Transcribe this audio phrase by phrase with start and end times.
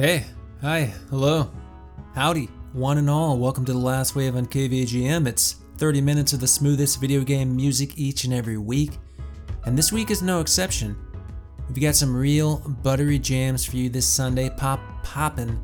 [0.00, 0.24] Hey,
[0.62, 1.50] hi, hello,
[2.14, 3.36] howdy, one and all.
[3.36, 5.26] Welcome to the last wave on KVGM.
[5.26, 8.92] It's 30 minutes of the smoothest video game music each and every week,
[9.66, 10.96] and this week is no exception.
[11.68, 15.60] We've got some real buttery jams for you this Sunday, pop poppin'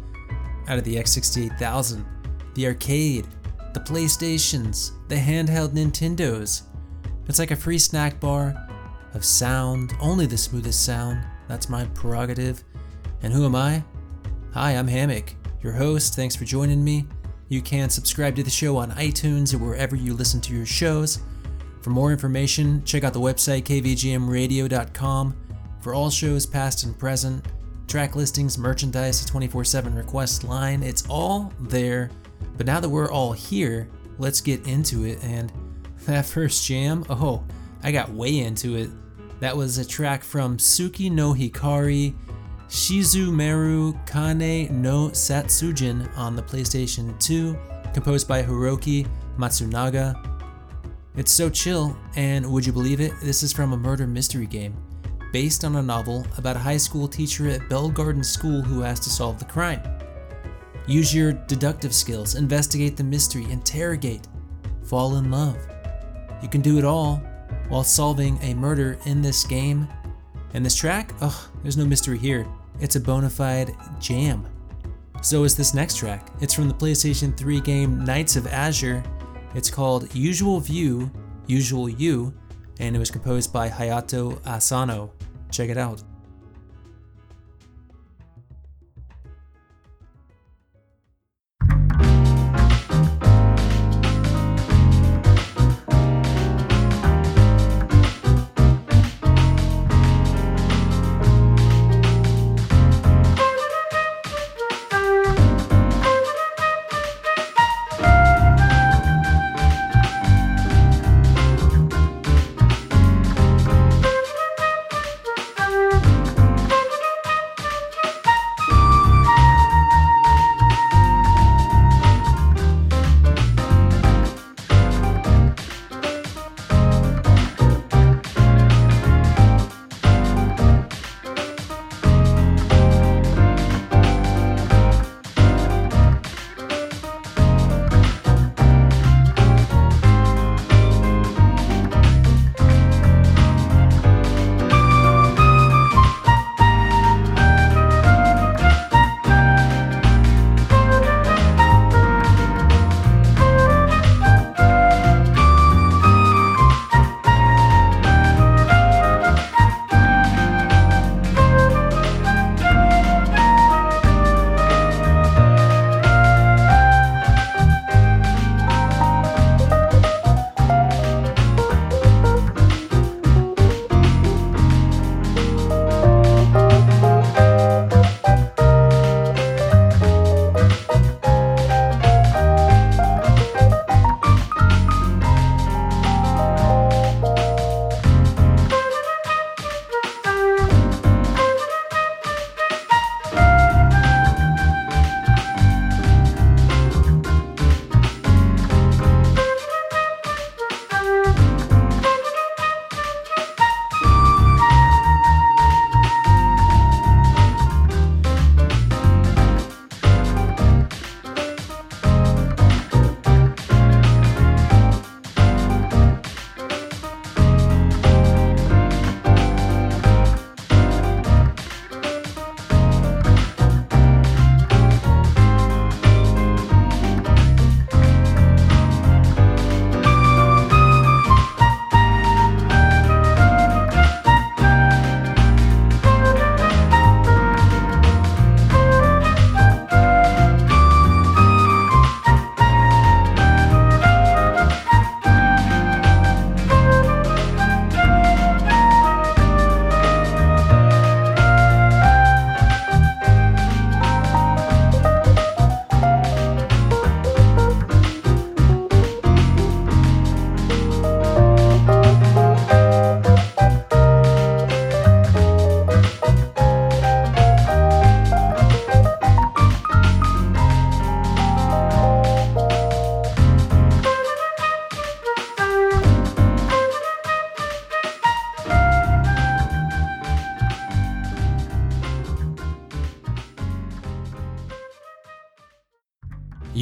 [0.69, 2.05] out of the X68000,
[2.57, 3.27] the arcade,
[3.73, 6.65] the PlayStations, the handheld Nintendos.
[7.27, 8.55] It's like a free snack bar
[9.15, 11.25] of sound, only the smoothest sound.
[11.49, 12.63] That's my prerogative.
[13.23, 13.83] And who am I?
[14.57, 16.15] Hi, I'm Hammock, your host.
[16.15, 17.07] Thanks for joining me.
[17.51, 21.19] You can subscribe to the show on iTunes or wherever you listen to your shows.
[21.83, 25.37] For more information, check out the website kvgmradio.com
[25.83, 27.45] for all shows past and present,
[27.87, 30.83] track listings, merchandise, 24 7 request line.
[30.83, 32.11] It's all there.
[32.57, 35.23] But now that we're all here, let's get into it.
[35.23, 35.53] And
[36.07, 37.45] that first jam, oh,
[37.83, 38.89] I got way into it.
[39.41, 42.15] That was a track from Tsuki no Hikari
[42.69, 47.57] Shizumeru Kane no Satsujin on the PlayStation 2,
[47.95, 49.07] composed by Hiroki
[49.39, 50.15] Matsunaga.
[51.15, 53.13] It's so chill, and would you believe it?
[53.23, 54.77] This is from a murder mystery game,
[55.33, 58.99] based on a novel about a high school teacher at Bell Garden School who has
[59.01, 59.81] to solve the crime.
[60.89, 64.27] Use your deductive skills, investigate the mystery, interrogate,
[64.83, 65.57] fall in love.
[66.43, 67.23] You can do it all
[67.69, 69.87] while solving a murder in this game.
[70.55, 72.47] And this track, ugh, there's no mystery here.
[72.81, 74.47] It's a bona fide jam.
[75.23, 76.31] So is this next track.
[76.41, 79.03] It's from the PlayStation 3 game Knights of Azure.
[79.55, 81.11] It's called Usual View,
[81.47, 82.35] Usual You,
[82.79, 85.11] and it was composed by Hayato Asano.
[85.51, 86.03] Check it out.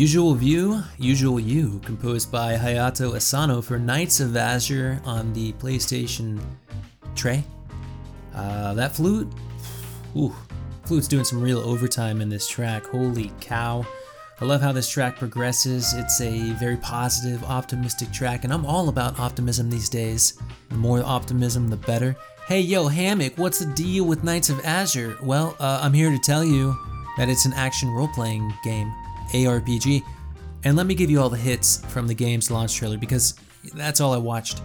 [0.05, 6.39] Usual View, Usual You, composed by Hayato Asano for Knights of Azure on the PlayStation
[7.17, 7.43] 3.
[8.35, 9.27] Uh, that flute,
[10.15, 10.37] ooh,
[10.85, 12.85] flute's doing some real overtime in this track.
[12.85, 13.87] Holy cow.
[14.43, 15.95] I love how this track progresses.
[15.95, 20.35] It's a very positive, optimistic track, and I'm all about optimism these days.
[20.69, 22.15] The more optimism, the better.
[22.47, 25.17] Hey, yo, Hammock, what's the deal with Knights of Azure?
[25.23, 26.77] Well, uh, I'm here to tell you
[27.17, 28.95] that it's an action role playing game.
[29.35, 30.03] ARPG.
[30.65, 33.35] And let me give you all the hits from the game's launch trailer because
[33.75, 34.63] that's all I watched.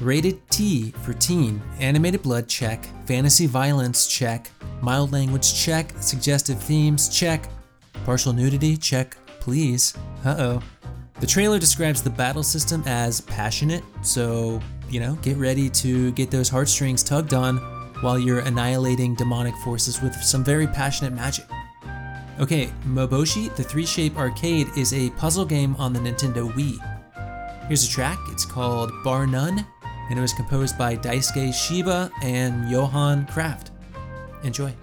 [0.00, 4.50] Rated T for teen, animated blood check, fantasy violence check,
[4.80, 7.48] mild language check, suggestive themes check,
[8.04, 9.94] partial nudity check, please.
[10.24, 10.62] Uh oh.
[11.20, 14.60] The trailer describes the battle system as passionate, so,
[14.90, 17.58] you know, get ready to get those heartstrings tugged on
[18.00, 21.44] while you're annihilating demonic forces with some very passionate magic.
[22.42, 26.76] Okay, Maboshi, the three shape arcade, is a puzzle game on the Nintendo Wii.
[27.68, 29.64] Here's a track, it's called Bar None,
[30.10, 33.70] and it was composed by Daisuke Shiba and Johan Kraft.
[34.42, 34.74] Enjoy.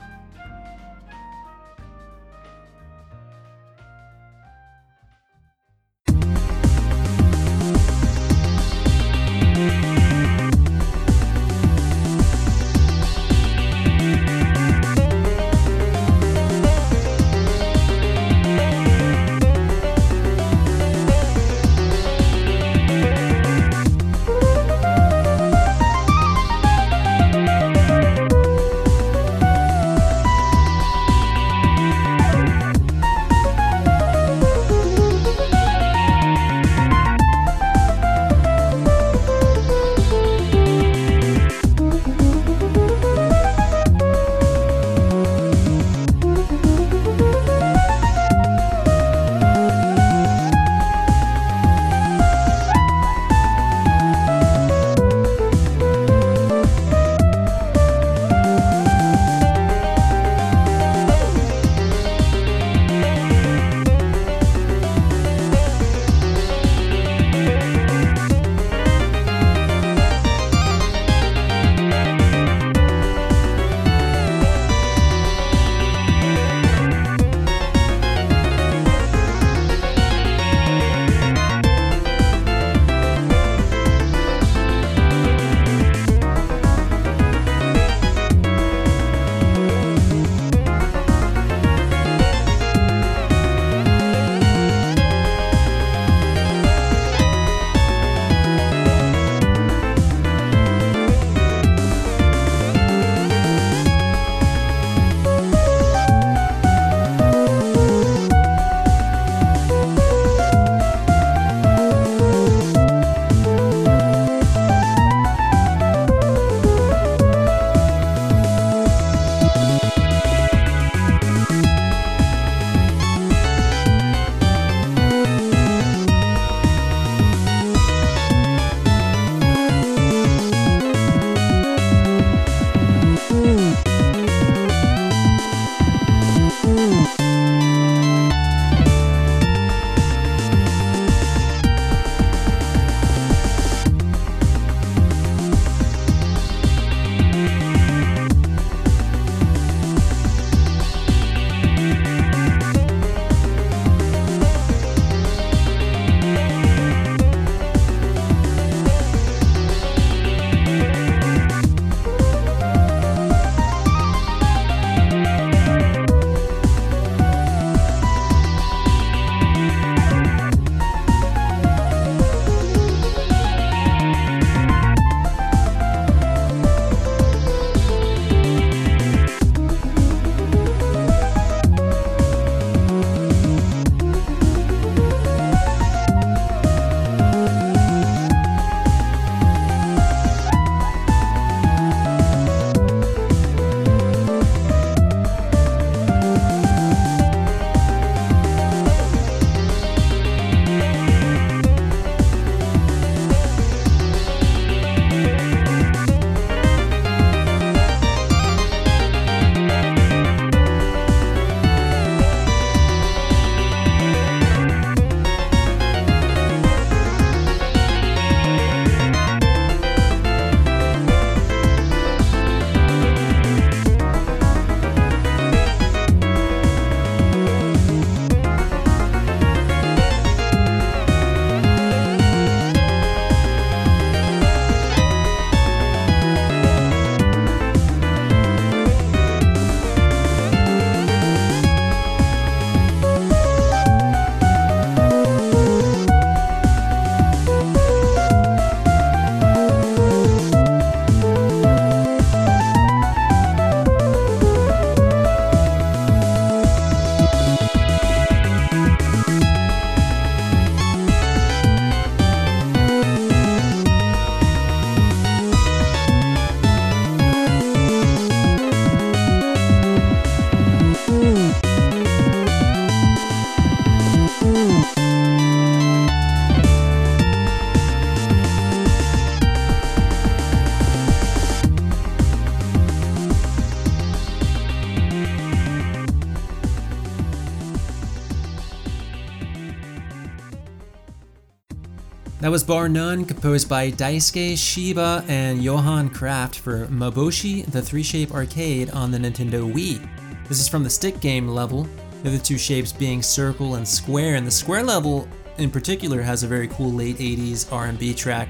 [292.40, 298.02] That was Bar None, composed by Daisuke Shiba and Johan Kraft for Maboshi, the three
[298.02, 300.08] shape arcade on the Nintendo Wii.
[300.48, 301.86] This is from the stick game level,
[302.24, 305.28] the other two shapes being circle and square, and the square level
[305.58, 308.48] in particular has a very cool late 80s R&B track.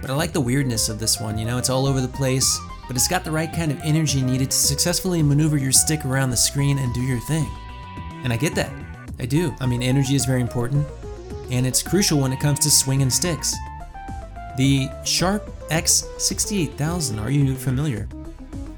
[0.00, 2.60] But I like the weirdness of this one, you know, it's all over the place,
[2.86, 6.30] but it's got the right kind of energy needed to successfully maneuver your stick around
[6.30, 7.50] the screen and do your thing.
[8.22, 8.70] And I get that.
[9.18, 9.52] I do.
[9.58, 10.86] I mean, energy is very important,
[11.50, 13.54] and it's crucial when it comes to swinging sticks.
[14.56, 18.08] The Sharp X68000, are you familiar?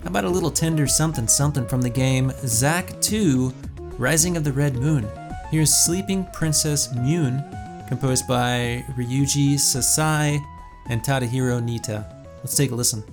[0.02, 3.52] How about a little tender something something from the game Zack 2
[3.98, 5.08] Rising of the Red Moon?
[5.50, 7.44] Here's Sleeping Princess Mune,
[7.88, 10.38] composed by Ryuji Sasai
[10.88, 12.24] and Tadahiro Nita.
[12.38, 13.04] Let's take a listen.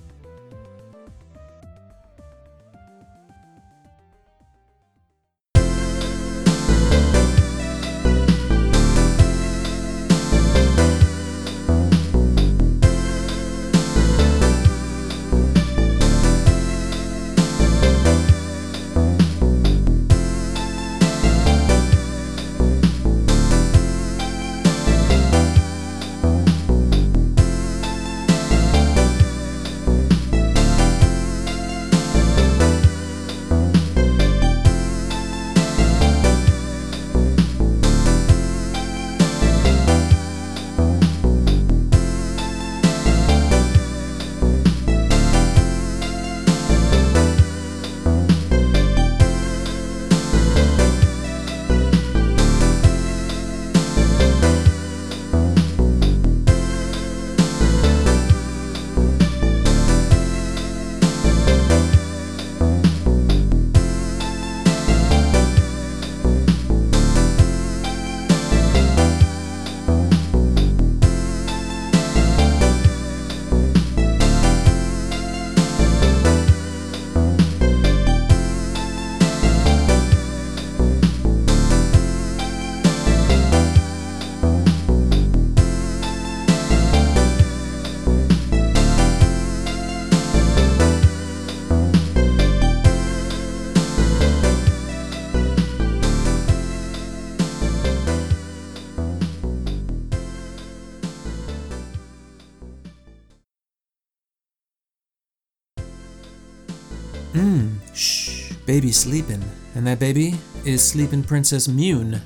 [108.80, 109.44] Shh, baby sleeping.
[109.74, 110.34] And that baby
[110.64, 112.20] is Sleeping Princess Mune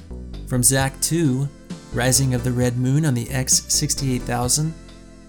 [0.47, 1.49] from Zack 2,
[1.93, 4.73] Rising of the Red Moon on the X68000.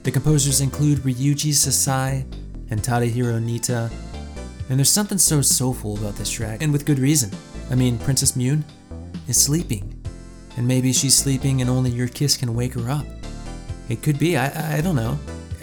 [0.03, 2.25] The composers include Ryuji Sasai
[2.70, 3.89] and Tadahiro Nita.
[4.70, 7.32] And there's something so soulful about this track, and with good reason.
[7.72, 8.63] I mean, Princess Mune
[9.27, 10.03] is sleeping.
[10.58, 13.05] And maybe she's sleeping and only your kiss can wake her up.
[13.89, 15.17] It could be, I, I don't know.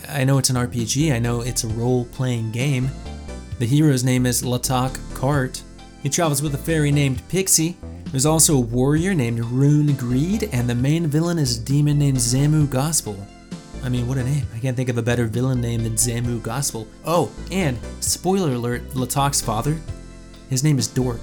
[0.08, 2.90] I know it's an RPG, I know it's a role playing game.
[3.58, 5.62] The hero's name is Latak Kart.
[6.02, 7.76] He travels with a fairy named Pixie.
[8.06, 12.18] There's also a warrior named Rune Greed, and the main villain is a demon named
[12.18, 13.16] Zamu Gospel.
[13.84, 14.44] I mean, what a name.
[14.52, 16.88] I can't think of a better villain name than Zamu Gospel.
[17.04, 19.78] Oh, and spoiler alert Latak's father,
[20.50, 21.20] his name is Dork.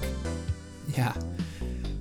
[0.96, 1.12] Yeah.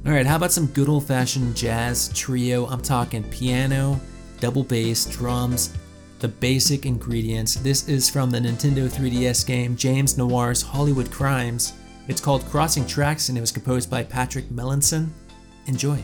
[0.08, 2.66] Alright, how about some good old fashioned jazz trio?
[2.68, 4.00] I'm talking piano,
[4.40, 5.78] double bass, drums,
[6.20, 7.56] the basic ingredients.
[7.56, 11.74] This is from the Nintendo 3DS game James Noir's Hollywood Crimes.
[12.10, 15.10] It's called Crossing Tracks and it was composed by Patrick Melanson.
[15.68, 16.04] Enjoy.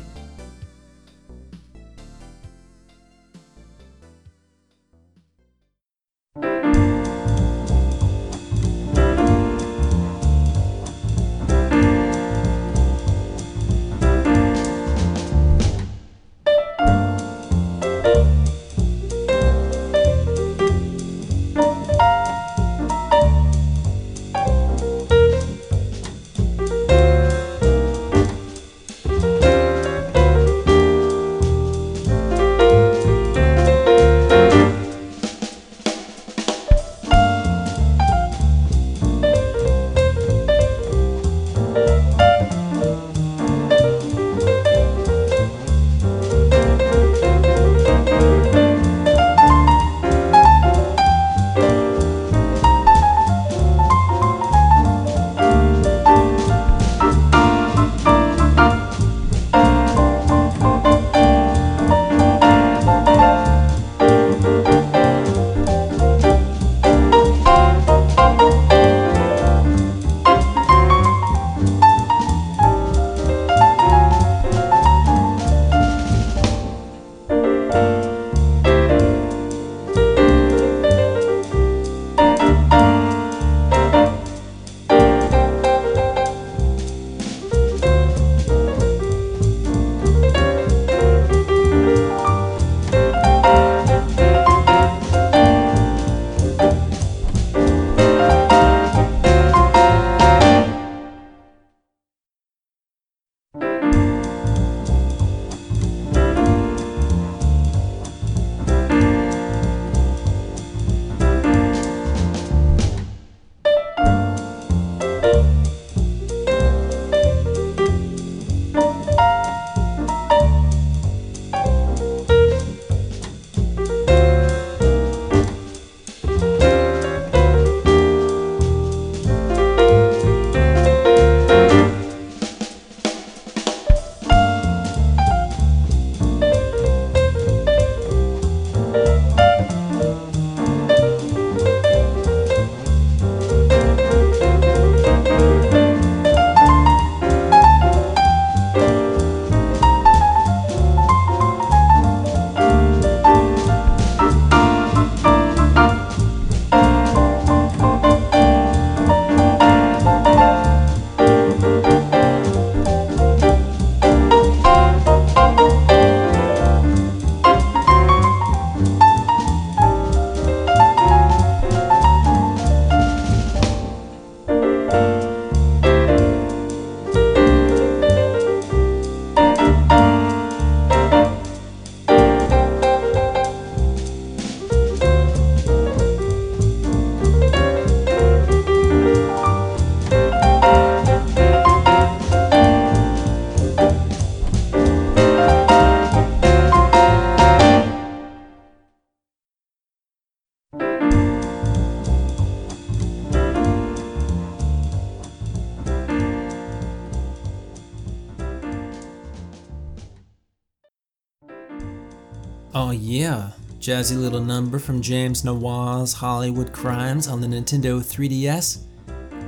[212.88, 218.84] Oh yeah, jazzy little number from James Noir's Hollywood Crimes on the Nintendo 3DS.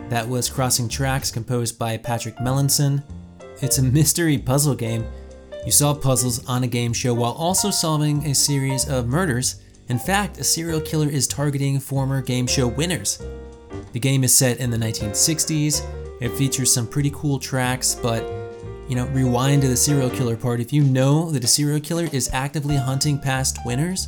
[0.10, 3.04] That was Crossing Tracks, composed by Patrick Melanson.
[3.62, 5.06] It's a mystery puzzle game.
[5.64, 9.62] You solve puzzles on a game show while also solving a series of murders.
[9.88, 13.24] In fact, a serial killer is targeting former game show winners.
[13.92, 15.86] The game is set in the 1960s.
[16.22, 18.24] It features some pretty cool tracks, but
[18.88, 20.60] you know, rewind to the serial killer part.
[20.60, 24.08] If you know that a serial killer is actively hunting past winners,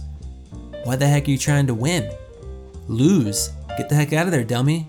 [0.84, 2.10] why the heck are you trying to win?
[2.88, 3.50] Lose.
[3.78, 4.88] Get the heck out of there, dummy.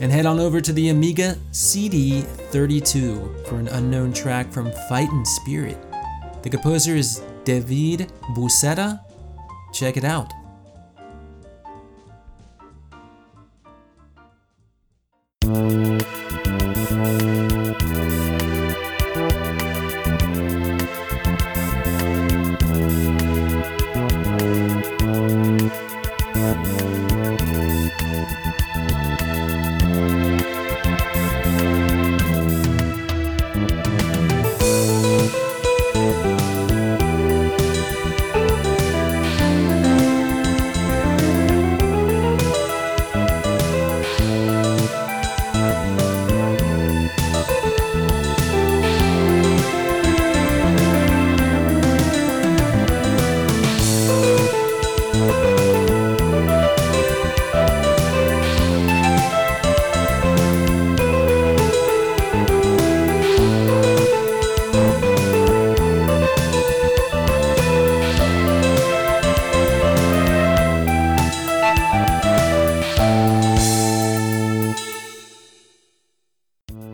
[0.00, 5.76] And head on over to the Amiga CD32 for an unknown track from Fightin' Spirit.
[6.42, 9.00] The composer is David Busetta.
[9.72, 10.32] Check it out.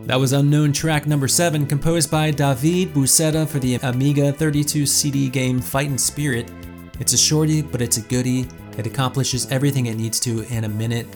[0.05, 5.29] That was Unknown track number 7, composed by David Busetta for the Amiga 32 CD
[5.29, 6.51] game Fightin' Spirit.
[6.99, 8.47] It's a shorty, but it's a goodie.
[8.77, 11.07] It accomplishes everything it needs to in a minute.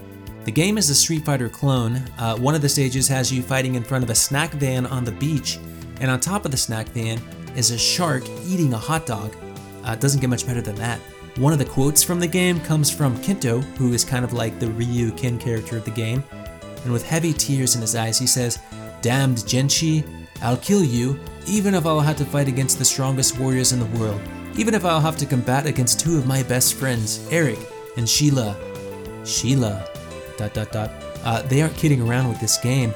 [0.45, 1.97] The game is a Street Fighter clone.
[2.17, 5.03] Uh, one of the stages has you fighting in front of a snack van on
[5.03, 5.59] the beach,
[6.01, 7.21] and on top of the snack van
[7.55, 9.35] is a shark eating a hot dog.
[9.85, 10.99] Uh, it doesn't get much better than that.
[11.35, 14.59] One of the quotes from the game comes from Kinto, who is kind of like
[14.59, 16.23] the Ryu Kin character of the game.
[16.83, 18.59] And with heavy tears in his eyes, he says,
[19.01, 20.03] Damned Genshi,
[20.41, 23.99] I'll kill you, even if I'll have to fight against the strongest warriors in the
[23.99, 24.21] world.
[24.55, 27.59] Even if I'll have to combat against two of my best friends, Eric
[27.97, 28.57] and Sheila.
[29.25, 29.87] Sheila.
[30.37, 30.91] Dot dot dot.
[31.23, 32.93] Uh, they aren't kidding around with this game.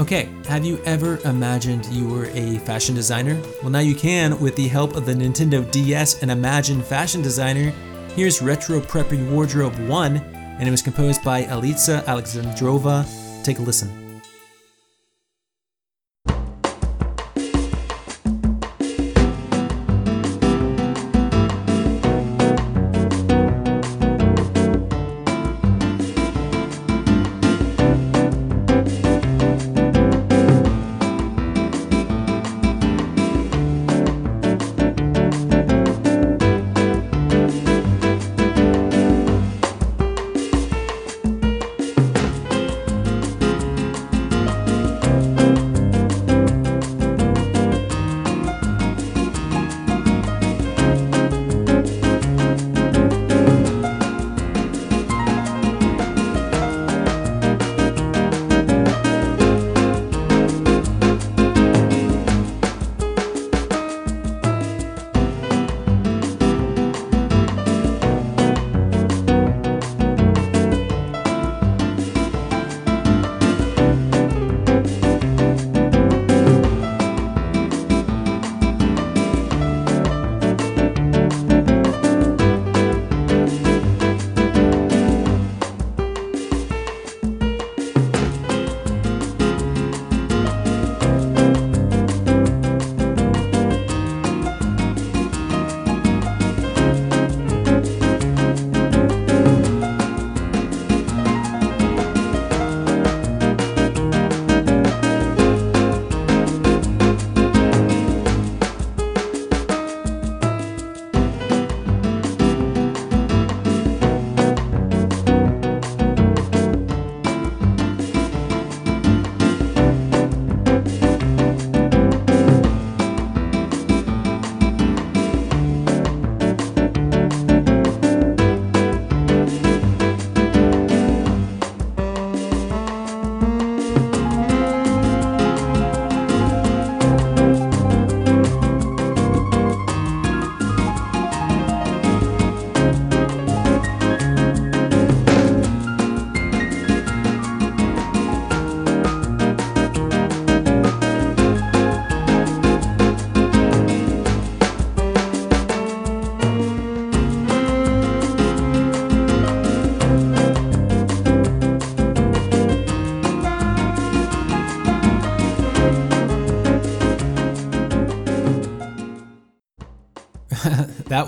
[0.00, 3.40] Okay, have you ever imagined you were a fashion designer?
[3.62, 7.72] Well, now you can with the help of the Nintendo DS and Imagine Fashion Designer.
[8.14, 13.04] Here's Retro Preppy Wardrobe 1, and it was composed by Alitza Alexandrova.
[13.44, 13.97] Take a listen.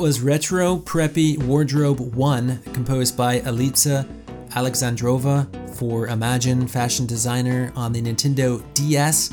[0.00, 4.08] Was Retro Preppy Wardrobe 1, composed by Alitza
[4.52, 9.28] Alexandrova for Imagine fashion designer on the Nintendo DS.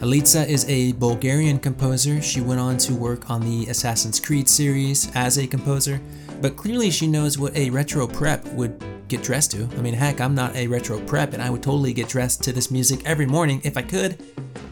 [0.00, 2.22] Alitza is a Bulgarian composer.
[2.22, 6.00] She went on to work on the Assassin's Creed series as a composer,
[6.40, 9.64] but clearly she knows what a retro prep would get dressed to.
[9.76, 12.52] I mean, heck, I'm not a retro prep, and I would totally get dressed to
[12.52, 14.18] this music every morning if I could.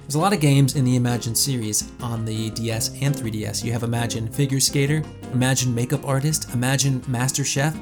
[0.04, 3.64] There's a lot of games in the Imagine series on the DS and 3DS.
[3.64, 5.02] You have Imagine Figure Skater,
[5.35, 7.77] Imagine Makeup Artist, Imagine Master Chef,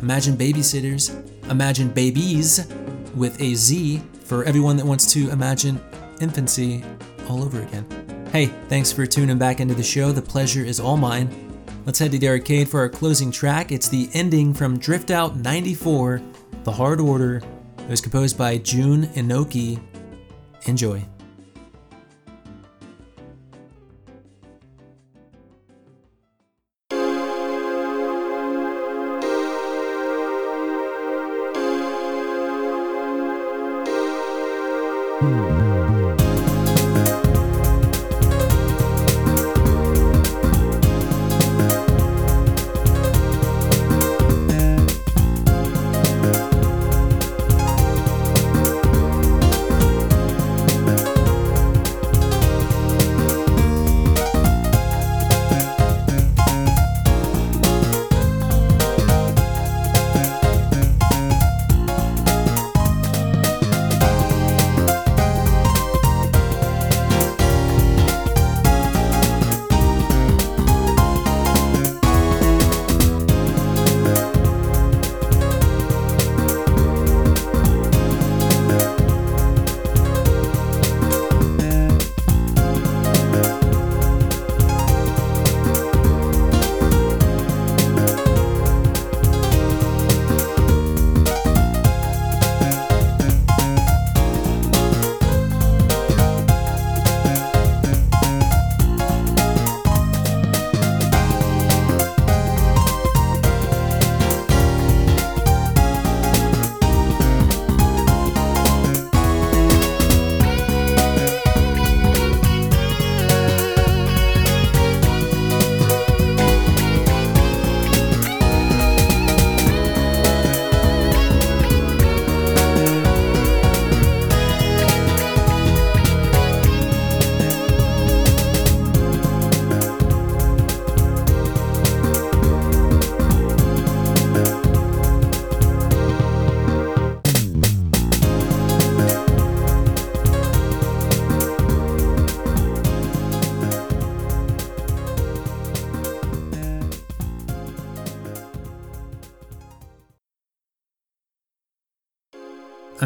[0.00, 1.14] Imagine Babysitters,
[1.48, 2.66] Imagine Babyz
[3.14, 5.80] with a Z for everyone that wants to imagine
[6.20, 6.84] infancy
[7.28, 8.26] all over again.
[8.32, 10.10] Hey, thanks for tuning back into the show.
[10.10, 11.30] The pleasure is all mine.
[11.86, 13.70] Let's head to the arcade for our closing track.
[13.70, 16.20] It's the ending from Drift Out 94,
[16.64, 17.40] The Hard Order.
[17.78, 19.80] It was composed by June Inoki.
[20.66, 21.06] Enjoy.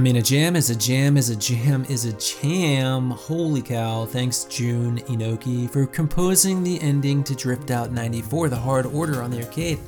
[0.01, 3.11] I mean, a jam is a jam is a jam is a jam.
[3.11, 4.07] Holy cow.
[4.07, 9.31] Thanks, June Inoki, for composing the ending to Drift Out 94, the hard order on
[9.31, 9.79] the arcade.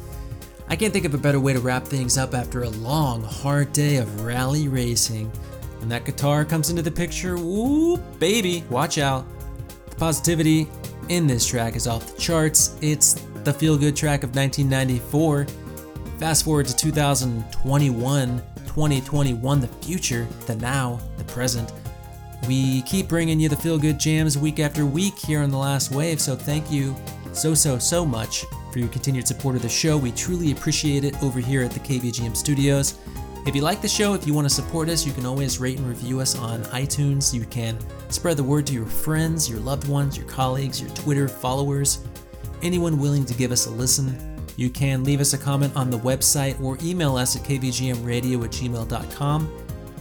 [0.68, 3.72] I can't think of a better way to wrap things up after a long, hard
[3.72, 5.30] day of rally racing.
[5.78, 9.24] When that guitar comes into the picture, whoop, baby, watch out.
[9.88, 10.68] The positivity
[11.08, 12.76] in this track is off the charts.
[12.82, 15.46] It's the feel good track of 1994.
[16.18, 18.42] Fast forward to 2021
[18.74, 21.72] 2021, the future, the now, the present.
[22.48, 25.90] We keep bringing you the feel good jams week after week here on The Last
[25.90, 26.96] Wave, so thank you
[27.32, 29.98] so, so, so much for your continued support of the show.
[29.98, 32.98] We truly appreciate it over here at the KVGM studios.
[33.46, 35.78] If you like the show, if you want to support us, you can always rate
[35.78, 37.34] and review us on iTunes.
[37.34, 37.76] You can
[38.08, 42.04] spread the word to your friends, your loved ones, your colleagues, your Twitter followers,
[42.62, 44.31] anyone willing to give us a listen.
[44.56, 48.50] You can leave us a comment on the website or email us at kvgmradio at
[48.50, 49.52] gmail.com.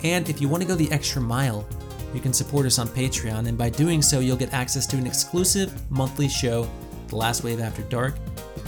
[0.03, 1.67] And if you want to go the extra mile,
[2.13, 5.07] you can support us on Patreon, and by doing so, you'll get access to an
[5.07, 6.67] exclusive monthly show,
[7.07, 8.17] The Last Wave After Dark,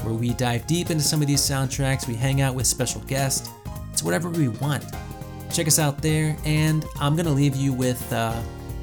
[0.02, 3.50] where we dive deep into some of these soundtracks, we hang out with special guests.
[3.92, 4.84] It's whatever we want.
[5.52, 8.40] Check us out there, and I'm going to leave you with, uh,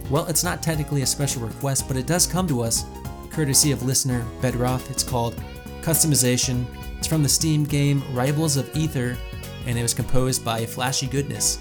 [0.10, 2.86] well, it's not technically a special request, but it does come to us
[3.32, 4.92] courtesy of listener Bedroth.
[4.92, 5.36] It's called
[5.82, 6.66] Customization
[7.02, 9.18] it's from the Steam game Rivals of Aether,
[9.66, 11.58] and it was composed by Flashygoodness.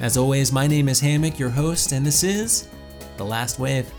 [0.00, 2.66] As always, my name is Hammock, your host, and this is
[3.18, 3.92] The Last Wave.